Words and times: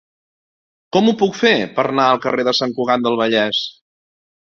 Com 0.97 1.11
ho 1.11 1.13
puc 1.19 1.37
fer 1.43 1.53
per 1.77 1.87
anar 1.91 2.09
al 2.09 2.25
carrer 2.27 2.49
de 2.51 2.57
Sant 2.63 2.77
Cugat 2.81 3.09
del 3.09 3.23
Vallès? 3.25 3.65